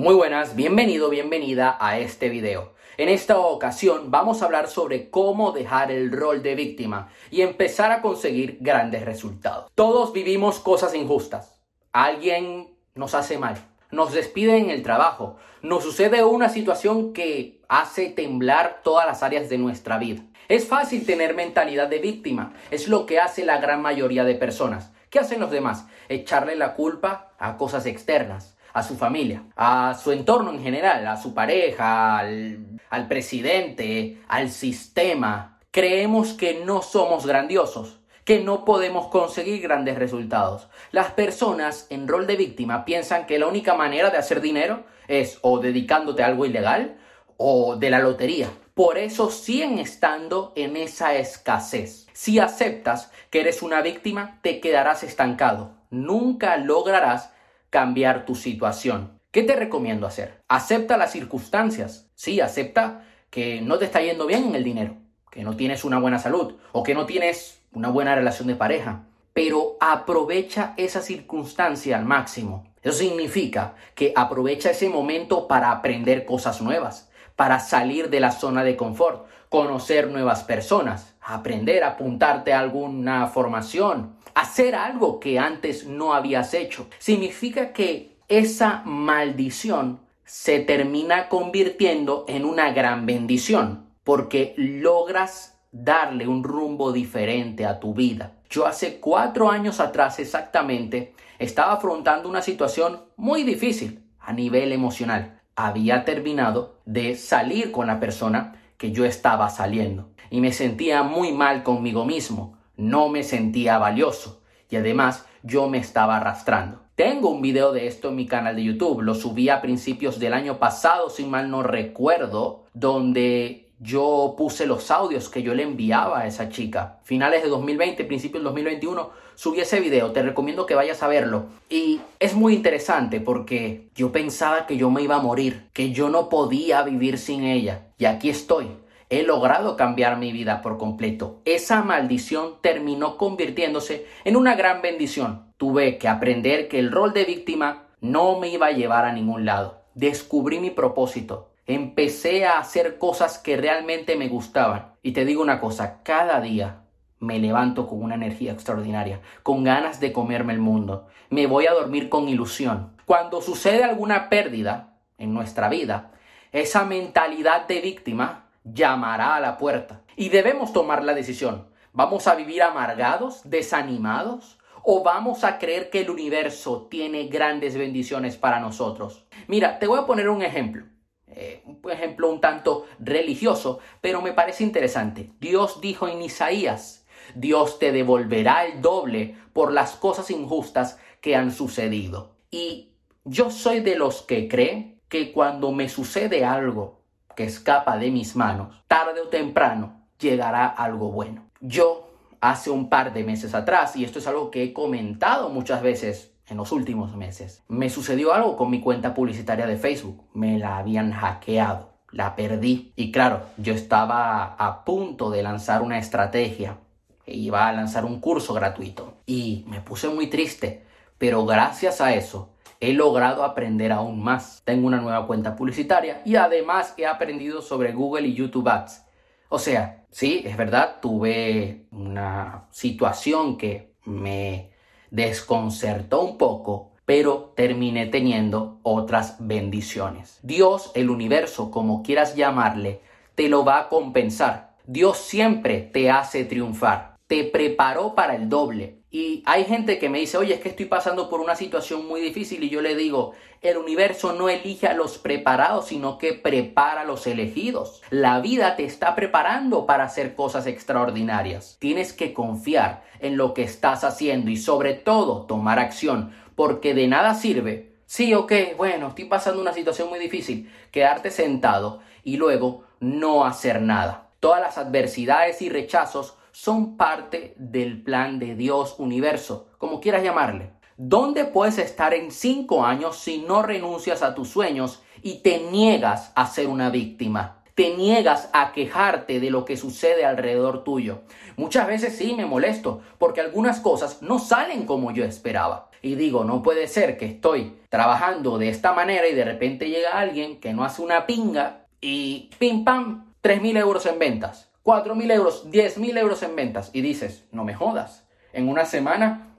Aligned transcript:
Muy 0.00 0.14
buenas, 0.14 0.56
bienvenido, 0.56 1.10
bienvenida 1.10 1.76
a 1.78 1.98
este 1.98 2.30
video. 2.30 2.72
En 2.96 3.10
esta 3.10 3.38
ocasión 3.38 4.10
vamos 4.10 4.40
a 4.40 4.46
hablar 4.46 4.68
sobre 4.68 5.10
cómo 5.10 5.52
dejar 5.52 5.90
el 5.90 6.10
rol 6.10 6.42
de 6.42 6.54
víctima 6.54 7.10
y 7.30 7.42
empezar 7.42 7.92
a 7.92 8.00
conseguir 8.00 8.56
grandes 8.62 9.04
resultados. 9.04 9.70
Todos 9.74 10.14
vivimos 10.14 10.58
cosas 10.58 10.94
injustas. 10.94 11.60
Alguien 11.92 12.78
nos 12.94 13.14
hace 13.14 13.36
mal, 13.36 13.58
nos 13.90 14.14
despide 14.14 14.56
en 14.56 14.70
el 14.70 14.82
trabajo, 14.82 15.36
nos 15.60 15.82
sucede 15.82 16.24
una 16.24 16.48
situación 16.48 17.12
que 17.12 17.60
hace 17.68 18.08
temblar 18.08 18.80
todas 18.82 19.04
las 19.06 19.22
áreas 19.22 19.50
de 19.50 19.58
nuestra 19.58 19.98
vida. 19.98 20.22
Es 20.48 20.66
fácil 20.66 21.04
tener 21.04 21.34
mentalidad 21.34 21.88
de 21.88 21.98
víctima, 21.98 22.54
es 22.70 22.88
lo 22.88 23.04
que 23.04 23.20
hace 23.20 23.44
la 23.44 23.58
gran 23.58 23.82
mayoría 23.82 24.24
de 24.24 24.34
personas. 24.34 24.92
¿Qué 25.10 25.18
hacen 25.18 25.40
los 25.40 25.50
demás? 25.50 25.84
Echarle 26.08 26.56
la 26.56 26.72
culpa 26.72 27.34
a 27.38 27.58
cosas 27.58 27.84
externas 27.84 28.56
a 28.72 28.82
su 28.82 28.96
familia, 28.96 29.44
a 29.56 29.98
su 30.00 30.12
entorno 30.12 30.50
en 30.50 30.62
general, 30.62 31.06
a 31.06 31.16
su 31.16 31.34
pareja, 31.34 32.18
al, 32.18 33.08
presidente, 33.08 34.22
al 34.28 34.50
sistema. 34.50 35.58
Creemos 35.70 36.32
que 36.32 36.62
no 36.64 36.82
somos 36.82 37.26
grandiosos, 37.26 38.00
que 38.24 38.40
no 38.40 38.64
podemos 38.64 39.08
conseguir 39.08 39.62
grandes 39.62 39.98
resultados. 39.98 40.68
Las 40.92 41.12
personas 41.12 41.86
en 41.90 42.08
rol 42.08 42.26
de 42.26 42.36
víctima 42.36 42.84
piensan 42.84 43.26
que 43.26 43.38
la 43.38 43.46
única 43.46 43.74
manera 43.74 44.10
de 44.10 44.18
hacer 44.18 44.40
dinero 44.40 44.84
es 45.08 45.38
o 45.42 45.58
dedicándote 45.58 46.22
a 46.22 46.26
algo 46.26 46.46
ilegal 46.46 46.98
o 47.36 47.76
de 47.76 47.90
la 47.90 47.98
lotería. 47.98 48.48
Por 48.74 48.98
eso 48.98 49.30
siguen 49.30 49.78
estando 49.78 50.52
en 50.56 50.76
esa 50.76 51.14
escasez. 51.14 52.06
Si 52.12 52.38
aceptas 52.38 53.10
que 53.30 53.40
eres 53.40 53.62
una 53.62 53.82
víctima, 53.82 54.38
te 54.42 54.60
quedarás 54.60 55.02
estancado. 55.02 55.74
Nunca 55.90 56.56
lograrás 56.56 57.32
cambiar 57.70 58.26
tu 58.26 58.34
situación. 58.34 59.18
¿Qué 59.30 59.44
te 59.44 59.54
recomiendo 59.54 60.06
hacer? 60.06 60.42
Acepta 60.48 60.96
las 60.96 61.12
circunstancias. 61.12 62.10
Sí, 62.16 62.40
acepta 62.40 63.04
que 63.30 63.60
no 63.60 63.78
te 63.78 63.84
está 63.84 64.00
yendo 64.02 64.26
bien 64.26 64.44
en 64.44 64.56
el 64.56 64.64
dinero, 64.64 64.96
que 65.30 65.44
no 65.44 65.56
tienes 65.56 65.84
una 65.84 66.00
buena 66.00 66.18
salud 66.18 66.56
o 66.72 66.82
que 66.82 66.94
no 66.94 67.06
tienes 67.06 67.62
una 67.72 67.88
buena 67.88 68.16
relación 68.16 68.48
de 68.48 68.56
pareja. 68.56 69.04
Pero 69.32 69.76
aprovecha 69.80 70.74
esa 70.76 71.00
circunstancia 71.00 71.96
al 71.96 72.04
máximo. 72.04 72.66
Eso 72.82 72.98
significa 72.98 73.76
que 73.94 74.12
aprovecha 74.16 74.70
ese 74.70 74.88
momento 74.88 75.46
para 75.46 75.70
aprender 75.70 76.24
cosas 76.24 76.60
nuevas, 76.60 77.10
para 77.36 77.60
salir 77.60 78.10
de 78.10 78.20
la 78.20 78.32
zona 78.32 78.64
de 78.64 78.76
confort, 78.76 79.26
conocer 79.50 80.08
nuevas 80.08 80.44
personas, 80.44 81.14
aprender, 81.20 81.84
apuntarte 81.84 82.54
a 82.54 82.60
alguna 82.60 83.26
formación, 83.26 84.14
hacer 84.34 84.74
algo 84.74 85.20
que 85.20 85.38
antes 85.38 85.86
no 85.86 86.14
habías 86.14 86.54
hecho. 86.54 86.86
Significa 86.98 87.72
que 87.72 88.16
esa 88.28 88.82
maldición 88.86 90.00
se 90.24 90.60
termina 90.60 91.28
convirtiendo 91.28 92.24
en 92.28 92.44
una 92.44 92.70
gran 92.70 93.04
bendición, 93.04 93.86
porque 94.04 94.54
logras 94.56 95.58
darle 95.72 96.28
un 96.28 96.44
rumbo 96.44 96.92
diferente 96.92 97.66
a 97.66 97.80
tu 97.80 97.92
vida. 97.92 98.34
Yo 98.48 98.66
hace 98.66 99.00
cuatro 99.00 99.50
años 99.50 99.80
atrás 99.80 100.20
exactamente 100.20 101.12
estaba 101.40 101.72
afrontando 101.72 102.28
una 102.28 102.42
situación 102.42 103.02
muy 103.16 103.42
difícil 103.42 104.04
a 104.20 104.32
nivel 104.32 104.70
emocional. 104.72 105.40
Había 105.56 106.04
terminado 106.04 106.78
de 106.84 107.16
salir 107.16 107.72
con 107.72 107.88
la 107.88 107.98
persona 107.98 108.54
que 108.80 108.92
yo 108.92 109.04
estaba 109.04 109.50
saliendo. 109.50 110.08
Y 110.30 110.40
me 110.40 110.52
sentía 110.52 111.02
muy 111.02 111.32
mal 111.32 111.62
conmigo 111.62 112.06
mismo. 112.06 112.56
No 112.78 113.10
me 113.10 113.22
sentía 113.22 113.76
valioso. 113.76 114.42
Y 114.70 114.76
además 114.76 115.26
yo 115.42 115.68
me 115.68 115.76
estaba 115.76 116.16
arrastrando. 116.16 116.80
Tengo 116.94 117.28
un 117.28 117.42
video 117.42 117.72
de 117.72 117.86
esto 117.86 118.08
en 118.08 118.16
mi 118.16 118.26
canal 118.26 118.56
de 118.56 118.64
YouTube, 118.64 119.02
lo 119.02 119.14
subí 119.14 119.48
a 119.50 119.60
principios 119.60 120.18
del 120.18 120.32
año 120.32 120.58
pasado, 120.58 121.10
si 121.10 121.24
mal 121.24 121.50
no 121.50 121.62
recuerdo, 121.62 122.64
donde 122.72 123.69
yo 123.80 124.34
puse 124.36 124.66
los 124.66 124.90
audios 124.90 125.28
que 125.28 125.42
yo 125.42 125.54
le 125.54 125.64
enviaba 125.64 126.20
a 126.20 126.26
esa 126.26 126.48
chica. 126.50 127.00
Finales 127.02 127.42
de 127.42 127.48
2020, 127.48 128.04
principios 128.04 128.42
del 128.42 128.44
2021, 128.44 129.10
subí 129.34 129.60
ese 129.60 129.80
video, 129.80 130.12
te 130.12 130.22
recomiendo 130.22 130.66
que 130.66 130.74
vayas 130.74 131.02
a 131.02 131.08
verlo. 131.08 131.46
Y 131.68 132.00
es 132.20 132.34
muy 132.34 132.54
interesante 132.54 133.20
porque 133.20 133.88
yo 133.94 134.12
pensaba 134.12 134.66
que 134.66 134.76
yo 134.76 134.90
me 134.90 135.02
iba 135.02 135.16
a 135.16 135.22
morir, 135.22 135.68
que 135.72 135.92
yo 135.92 136.10
no 136.10 136.28
podía 136.28 136.82
vivir 136.82 137.18
sin 137.18 137.42
ella. 137.42 137.88
Y 137.98 138.04
aquí 138.04 138.30
estoy 138.30 138.68
he 139.10 139.24
logrado 139.24 139.76
cambiar 139.76 140.16
mi 140.16 140.30
vida 140.32 140.62
por 140.62 140.78
completo. 140.78 141.40
Esa 141.44 141.82
maldición 141.82 142.54
terminó 142.62 143.16
convirtiéndose 143.18 144.06
en 144.24 144.36
una 144.36 144.54
gran 144.54 144.82
bendición. 144.82 145.52
Tuve 145.56 145.98
que 145.98 146.08
aprender 146.08 146.68
que 146.68 146.78
el 146.78 146.92
rol 146.92 147.12
de 147.12 147.24
víctima 147.24 147.88
no 148.00 148.38
me 148.38 148.48
iba 148.48 148.66
a 148.66 148.72
llevar 148.72 149.04
a 149.04 149.12
ningún 149.12 149.44
lado. 149.44 149.82
Descubrí 149.94 150.60
mi 150.60 150.70
propósito. 150.70 151.49
Empecé 151.66 152.46
a 152.46 152.58
hacer 152.58 152.98
cosas 152.98 153.38
que 153.38 153.56
realmente 153.56 154.16
me 154.16 154.28
gustaban. 154.28 154.94
Y 155.02 155.12
te 155.12 155.24
digo 155.24 155.42
una 155.42 155.60
cosa, 155.60 156.02
cada 156.02 156.40
día 156.40 156.82
me 157.20 157.38
levanto 157.38 157.86
con 157.86 158.02
una 158.02 158.14
energía 158.14 158.52
extraordinaria, 158.52 159.20
con 159.42 159.62
ganas 159.62 160.00
de 160.00 160.12
comerme 160.12 160.54
el 160.54 160.58
mundo. 160.58 161.06
Me 161.28 161.46
voy 161.46 161.66
a 161.66 161.74
dormir 161.74 162.08
con 162.08 162.28
ilusión. 162.28 162.96
Cuando 163.04 163.42
sucede 163.42 163.84
alguna 163.84 164.28
pérdida 164.28 164.96
en 165.18 165.34
nuestra 165.34 165.68
vida, 165.68 166.12
esa 166.50 166.84
mentalidad 166.84 167.68
de 167.68 167.80
víctima 167.80 168.46
llamará 168.64 169.36
a 169.36 169.40
la 169.40 169.58
puerta. 169.58 170.02
Y 170.16 170.30
debemos 170.30 170.72
tomar 170.72 171.04
la 171.04 171.14
decisión. 171.14 171.68
¿Vamos 171.92 172.26
a 172.26 172.34
vivir 172.34 172.62
amargados, 172.62 173.42
desanimados? 173.48 174.58
¿O 174.82 175.02
vamos 175.02 175.44
a 175.44 175.58
creer 175.58 175.90
que 175.90 176.00
el 176.00 176.10
universo 176.10 176.88
tiene 176.90 177.26
grandes 177.26 177.76
bendiciones 177.76 178.36
para 178.36 178.60
nosotros? 178.60 179.26
Mira, 179.46 179.78
te 179.78 179.86
voy 179.86 179.98
a 179.98 180.06
poner 180.06 180.28
un 180.28 180.42
ejemplo. 180.42 180.86
Eh, 181.32 181.62
un 181.64 181.90
ejemplo 181.90 182.30
un 182.30 182.40
tanto 182.40 182.86
religioso, 182.98 183.78
pero 184.00 184.20
me 184.20 184.32
parece 184.32 184.64
interesante. 184.64 185.30
Dios 185.40 185.80
dijo 185.80 186.08
en 186.08 186.22
Isaías, 186.22 187.06
Dios 187.34 187.78
te 187.78 187.92
devolverá 187.92 188.64
el 188.66 188.80
doble 188.80 189.36
por 189.52 189.72
las 189.72 189.92
cosas 189.92 190.30
injustas 190.30 190.98
que 191.20 191.36
han 191.36 191.52
sucedido. 191.52 192.36
Y 192.50 192.92
yo 193.24 193.50
soy 193.50 193.80
de 193.80 193.96
los 193.96 194.22
que 194.22 194.48
cree 194.48 194.98
que 195.08 195.32
cuando 195.32 195.72
me 195.72 195.88
sucede 195.88 196.44
algo 196.44 197.02
que 197.36 197.44
escapa 197.44 197.96
de 197.96 198.10
mis 198.10 198.36
manos, 198.36 198.82
tarde 198.88 199.20
o 199.20 199.28
temprano 199.28 200.06
llegará 200.18 200.66
algo 200.66 201.10
bueno. 201.10 201.48
Yo 201.60 202.08
hace 202.40 202.70
un 202.70 202.88
par 202.88 203.12
de 203.12 203.24
meses 203.24 203.54
atrás, 203.54 203.96
y 203.96 204.04
esto 204.04 204.18
es 204.18 204.26
algo 204.26 204.50
que 204.50 204.62
he 204.62 204.72
comentado 204.72 205.50
muchas 205.50 205.82
veces 205.82 206.34
en 206.50 206.56
los 206.56 206.72
últimos 206.72 207.16
meses, 207.16 207.62
me 207.68 207.88
sucedió 207.88 208.34
algo 208.34 208.56
con 208.56 208.70
mi 208.70 208.80
cuenta 208.80 209.14
publicitaria 209.14 209.66
de 209.66 209.76
Facebook. 209.76 210.24
Me 210.34 210.58
la 210.58 210.78
habían 210.78 211.12
hackeado, 211.12 211.92
la 212.10 212.34
perdí. 212.34 212.92
Y 212.96 213.12
claro, 213.12 213.42
yo 213.56 213.72
estaba 213.72 214.54
a 214.54 214.84
punto 214.84 215.30
de 215.30 215.42
lanzar 215.42 215.82
una 215.82 215.98
estrategia. 215.98 216.78
E 217.24 217.36
iba 217.36 217.68
a 217.68 217.72
lanzar 217.72 218.04
un 218.04 218.20
curso 218.20 218.52
gratuito. 218.52 219.18
Y 219.26 219.64
me 219.68 219.80
puse 219.80 220.08
muy 220.08 220.26
triste. 220.26 220.84
Pero 221.18 221.46
gracias 221.46 222.00
a 222.00 222.14
eso, 222.14 222.54
he 222.80 222.92
logrado 222.94 223.44
aprender 223.44 223.92
aún 223.92 224.22
más. 224.22 224.62
Tengo 224.64 224.86
una 224.86 225.00
nueva 225.00 225.26
cuenta 225.26 225.54
publicitaria 225.54 226.22
y 226.24 226.36
además 226.36 226.94
he 226.96 227.06
aprendido 227.06 227.62
sobre 227.62 227.92
Google 227.92 228.26
y 228.26 228.34
YouTube 228.34 228.68
Ads. 228.68 229.04
O 229.50 229.58
sea, 229.58 230.04
sí, 230.10 230.42
es 230.44 230.56
verdad, 230.56 230.96
tuve 231.02 231.86
una 231.90 232.66
situación 232.70 233.58
que 233.58 233.92
me 234.04 234.69
desconcertó 235.10 236.22
un 236.22 236.38
poco, 236.38 236.90
pero 237.04 237.52
terminé 237.56 238.06
teniendo 238.06 238.78
otras 238.82 239.36
bendiciones. 239.40 240.38
Dios, 240.42 240.92
el 240.94 241.10
universo, 241.10 241.70
como 241.70 242.02
quieras 242.02 242.36
llamarle, 242.36 243.00
te 243.34 243.48
lo 243.48 243.64
va 243.64 243.80
a 243.80 243.88
compensar. 243.88 244.76
Dios 244.86 245.18
siempre 245.18 245.80
te 245.80 246.10
hace 246.10 246.44
triunfar. 246.44 247.16
Te 247.26 247.44
preparó 247.44 248.14
para 248.14 248.36
el 248.36 248.48
doble. 248.48 248.99
Y 249.12 249.42
hay 249.44 249.64
gente 249.64 249.98
que 249.98 250.08
me 250.08 250.20
dice, 250.20 250.38
oye, 250.38 250.54
es 250.54 250.60
que 250.60 250.68
estoy 250.68 250.86
pasando 250.86 251.28
por 251.28 251.40
una 251.40 251.56
situación 251.56 252.06
muy 252.06 252.20
difícil 252.20 252.62
y 252.62 252.68
yo 252.68 252.80
le 252.80 252.94
digo, 252.94 253.32
el 253.60 253.76
universo 253.76 254.32
no 254.32 254.48
elige 254.48 254.86
a 254.86 254.94
los 254.94 255.18
preparados, 255.18 255.88
sino 255.88 256.16
que 256.16 256.32
prepara 256.32 257.00
a 257.00 257.04
los 257.04 257.26
elegidos. 257.26 258.02
La 258.10 258.40
vida 258.40 258.76
te 258.76 258.84
está 258.84 259.16
preparando 259.16 259.84
para 259.84 260.04
hacer 260.04 260.36
cosas 260.36 260.68
extraordinarias. 260.68 261.76
Tienes 261.80 262.12
que 262.12 262.32
confiar 262.32 263.02
en 263.18 263.36
lo 263.36 263.52
que 263.52 263.64
estás 263.64 264.04
haciendo 264.04 264.48
y 264.50 264.56
sobre 264.56 264.94
todo 264.94 265.42
tomar 265.42 265.80
acción, 265.80 266.32
porque 266.54 266.94
de 266.94 267.08
nada 267.08 267.34
sirve. 267.34 267.90
Sí, 268.06 268.32
ok, 268.32 268.52
bueno, 268.76 269.08
estoy 269.08 269.24
pasando 269.24 269.60
una 269.60 269.72
situación 269.72 270.08
muy 270.08 270.20
difícil, 270.20 270.70
quedarte 270.92 271.32
sentado 271.32 272.00
y 272.22 272.36
luego 272.36 272.84
no 273.00 273.44
hacer 273.44 273.82
nada. 273.82 274.28
Todas 274.38 274.60
las 274.60 274.78
adversidades 274.78 275.62
y 275.62 275.68
rechazos 275.68 276.36
son 276.52 276.96
parte 276.96 277.54
del 277.56 278.02
plan 278.02 278.38
de 278.38 278.54
Dios 278.54 278.96
universo, 278.98 279.68
como 279.78 280.00
quieras 280.00 280.22
llamarle. 280.22 280.72
¿Dónde 280.96 281.44
puedes 281.44 281.78
estar 281.78 282.12
en 282.12 282.30
cinco 282.30 282.84
años 282.84 283.16
si 283.16 283.38
no 283.38 283.62
renuncias 283.62 284.22
a 284.22 284.34
tus 284.34 284.48
sueños 284.48 285.02
y 285.22 285.42
te 285.42 285.60
niegas 285.70 286.32
a 286.34 286.46
ser 286.46 286.68
una 286.68 286.90
víctima? 286.90 287.60
te 287.80 287.96
niegas 287.96 288.50
a 288.52 288.72
quejarte 288.72 289.40
de 289.40 289.48
lo 289.48 289.64
que 289.64 289.78
sucede 289.78 290.26
alrededor 290.26 290.84
tuyo. 290.84 291.22
Muchas 291.56 291.86
veces 291.86 292.14
sí 292.14 292.34
me 292.34 292.44
molesto 292.44 293.00
porque 293.16 293.40
algunas 293.40 293.80
cosas 293.80 294.20
no 294.20 294.38
salen 294.38 294.84
como 294.84 295.12
yo 295.12 295.24
esperaba. 295.24 295.88
Y 296.02 296.14
digo, 296.14 296.44
no 296.44 296.62
puede 296.62 296.88
ser 296.88 297.16
que 297.16 297.24
estoy 297.24 297.78
trabajando 297.88 298.58
de 298.58 298.68
esta 298.68 298.92
manera 298.92 299.28
y 299.28 299.34
de 299.34 299.46
repente 299.46 299.88
llega 299.88 300.18
alguien 300.18 300.60
que 300.60 300.74
no 300.74 300.84
hace 300.84 301.00
una 301.00 301.24
pinga 301.24 301.86
y 302.02 302.50
pim 302.58 302.84
pam, 302.84 303.32
3.000 303.42 303.78
euros 303.78 304.04
en 304.04 304.18
ventas, 304.18 304.69
4.000 304.84 305.32
euros, 305.32 305.70
10.000 305.70 306.18
euros 306.18 306.42
en 306.42 306.56
ventas. 306.56 306.90
Y 306.92 307.00
dices, 307.00 307.44
no 307.52 307.64
me 307.64 307.74
jodas, 307.74 308.26
en 308.52 308.68
una 308.68 308.84
semana. 308.84 309.56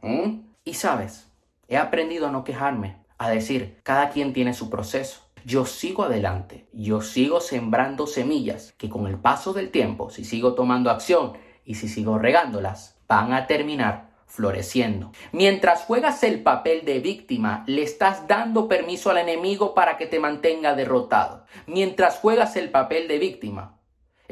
Y 0.63 0.73
sabes, 0.75 1.27
he 1.67 1.77
aprendido 1.77 2.27
a 2.27 2.31
no 2.31 2.43
quejarme, 2.43 2.97
a 3.17 3.29
decir, 3.29 3.79
cada 3.83 4.09
quien 4.09 4.33
tiene 4.33 4.53
su 4.53 4.69
proceso 4.69 5.31
yo 5.45 5.65
sigo 5.65 6.03
adelante, 6.03 6.67
yo 6.71 7.01
sigo 7.01 7.41
sembrando 7.41 8.05
semillas 8.05 8.73
que 8.77 8.89
con 8.89 9.07
el 9.07 9.17
paso 9.17 9.53
del 9.53 9.71
tiempo, 9.71 10.09
si 10.09 10.23
sigo 10.23 10.53
tomando 10.53 10.91
acción 10.91 11.33
y 11.65 11.75
si 11.75 11.87
sigo 11.87 12.19
regándolas, 12.19 12.99
van 13.07 13.33
a 13.33 13.47
terminar 13.47 14.11
floreciendo. 14.27 15.11
Mientras 15.31 15.83
juegas 15.83 16.23
el 16.23 16.43
papel 16.43 16.85
de 16.85 16.99
víctima, 16.99 17.63
le 17.67 17.81
estás 17.81 18.27
dando 18.27 18.67
permiso 18.67 19.09
al 19.09 19.17
enemigo 19.17 19.73
para 19.73 19.97
que 19.97 20.05
te 20.05 20.19
mantenga 20.19 20.75
derrotado. 20.75 21.45
Mientras 21.65 22.17
juegas 22.17 22.55
el 22.55 22.69
papel 22.69 23.07
de 23.07 23.19
víctima, 23.19 23.77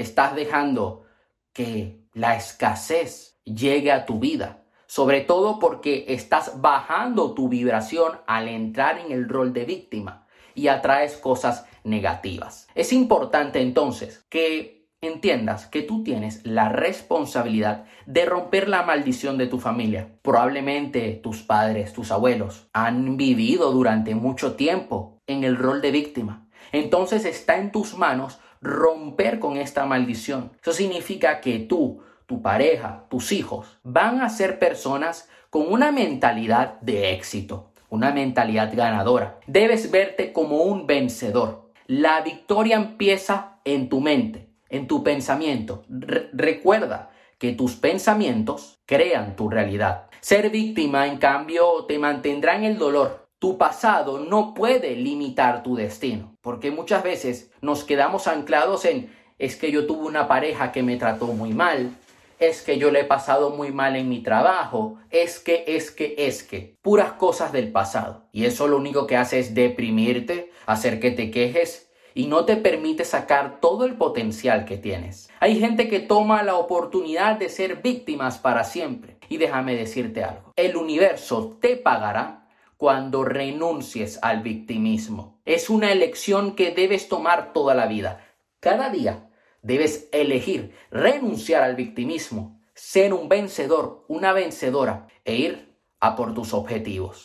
estás 0.02 0.36
dejando 0.36 1.06
que 1.54 2.06
la 2.14 2.36
escasez 2.36 3.40
llegue 3.44 3.92
a 3.92 4.06
tu 4.06 4.20
vida. 4.20 4.64
Sobre 4.88 5.22
todo 5.22 5.60
porque 5.60 6.06
estás 6.08 6.62
bajando 6.62 7.34
tu 7.36 7.48
vibración 7.48 8.14
al 8.26 8.48
entrar 8.48 8.98
en 8.98 9.12
el 9.12 9.30
rol 9.30 9.54
de 9.54 9.66
víctima 9.66 10.26
y 10.56 10.68
atraes 10.68 11.16
cosas 11.18 11.66
negativas. 11.84 12.68
Es 12.74 12.92
importante 12.92 13.62
entonces 13.62 14.26
que 14.30 14.88
entiendas 15.02 15.68
que 15.68 15.84
tú 15.84 16.04
tienes 16.04 16.46
la 16.46 16.70
responsabilidad 16.70 17.86
de 18.06 18.26
romper 18.26 18.68
la 18.68 18.84
maldición 18.84 19.38
de 19.38 19.48
tu 19.48 19.60
familia. 19.60 20.18
Probablemente 20.22 21.14
tus 21.24 21.44
padres, 21.44 21.94
tus 21.94 22.12
abuelos 22.12 22.68
han 22.74 23.16
vivido 23.16 23.72
durante 23.72 24.16
mucho 24.16 24.56
tiempo 24.56 25.20
en 25.28 25.44
el 25.44 25.56
rol 25.56 25.82
de 25.82 25.92
víctima. 25.92 26.48
Entonces 26.72 27.26
está 27.26 27.58
en 27.58 27.72
tus 27.72 27.98
manos 27.98 28.40
romper 28.62 29.40
con 29.40 29.58
esta 29.58 29.86
maldición. 29.86 30.52
Eso 30.62 30.74
significa 30.74 31.42
que 31.42 31.60
tú, 31.60 32.02
tu 32.26 32.42
pareja, 32.42 33.06
tus 33.10 33.32
hijos 33.32 33.80
van 33.84 34.22
a 34.22 34.30
ser 34.30 34.60
personas 34.60 35.30
con 35.50 35.72
una 35.72 35.92
mentalidad 35.92 36.80
de 36.82 37.14
éxito 37.14 37.70
una 37.90 38.12
mentalidad 38.12 38.72
ganadora. 38.74 39.40
Debes 39.48 39.92
verte 39.92 40.32
como 40.32 40.64
un 40.64 40.88
vencedor. 40.88 41.72
La 41.88 42.22
victoria 42.22 42.76
empieza 42.76 43.60
en 43.66 43.90
tu 43.90 44.00
mente, 44.00 44.50
en 44.70 44.88
tu 44.88 45.04
pensamiento. 45.04 45.84
recuerda 45.88 47.10
que 47.40 47.54
tus 47.54 47.76
pensamientos 47.76 48.80
crean 48.86 49.36
tu 49.36 49.50
realidad. 49.50 50.08
Ser 50.20 50.50
víctima, 50.50 51.08
en 51.08 51.18
cambio, 51.18 51.86
te 51.86 51.98
mantendrá 51.98 52.56
en 52.56 52.66
el 52.66 52.78
dolor. 52.78 53.29
Tu 53.40 53.58
pasado 53.58 54.20
no 54.20 54.54
puede 54.54 54.96
limitar 54.96 55.64
tu 55.64 55.76
destino, 55.76 56.36
porque 56.42 56.72
muchas 56.72 57.04
veces 57.04 57.52
nos 57.62 57.86
quedamos 57.86 58.28
anclados 58.28 58.86
en 58.86 59.18
es 59.38 59.56
que 59.56 59.72
yo 59.72 59.88
tuve 59.88 60.06
una 60.06 60.28
pareja 60.28 60.74
que 60.74 60.84
me 60.84 60.98
trató 60.98 61.28
muy 61.28 61.54
mal, 61.54 61.96
es 62.40 62.62
que 62.62 62.78
yo 62.78 62.92
le 62.92 63.02
he 63.02 63.06
pasado 63.06 63.52
muy 63.52 63.72
mal 63.72 63.96
en 63.96 64.10
mi 64.10 64.22
trabajo, 64.22 64.98
es 65.10 65.40
que, 65.40 65.64
es 65.68 65.92
que, 65.92 66.16
es 66.18 66.44
que, 66.44 66.78
puras 66.82 67.14
cosas 67.14 67.52
del 67.52 67.72
pasado. 67.72 68.28
Y 68.32 68.46
eso 68.46 68.68
lo 68.68 68.78
único 68.78 69.08
que 69.08 69.18
hace 69.18 69.40
es 69.40 69.56
deprimirte, 69.56 70.52
hacer 70.66 71.00
que 71.00 71.12
te 71.12 71.32
quejes 71.32 71.90
y 72.14 72.28
no 72.28 72.46
te 72.46 72.58
permite 72.58 73.06
sacar 73.06 73.60
todo 73.62 73.86
el 73.86 73.96
potencial 73.96 74.66
que 74.66 74.78
tienes. 74.78 75.30
Hay 75.40 75.60
gente 75.60 75.88
que 75.88 76.00
toma 76.00 76.44
la 76.44 76.56
oportunidad 76.56 77.38
de 77.38 77.50
ser 77.50 77.82
víctimas 77.82 78.38
para 78.38 78.64
siempre. 78.66 79.18
Y 79.30 79.38
déjame 79.38 79.76
decirte 79.76 80.24
algo, 80.24 80.52
el 80.56 80.76
universo 80.76 81.58
te 81.62 81.78
pagará 81.78 82.39
cuando 82.80 83.24
renuncies 83.24 84.18
al 84.24 84.42
victimismo. 84.42 85.40
Es 85.46 85.70
una 85.70 85.92
elección 85.92 86.56
que 86.56 86.72
debes 86.72 87.10
tomar 87.10 87.54
toda 87.54 87.76
la 87.76 87.86
vida. 87.86 88.26
Cada 88.60 88.90
día 88.90 89.30
Debes 89.62 90.08
elegir 90.14 90.74
renunciar 90.90 91.64
al 91.64 91.76
victimismo, 91.76 92.62
ser 92.74 93.14
un 93.14 93.28
vencedor, 93.28 94.06
una 94.08 94.32
vencedora 94.32 95.08
e 95.26 95.36
ir 95.36 95.76
a 96.00 96.16
por 96.16 96.34
tus 96.34 96.54
objetivos. 96.54 97.18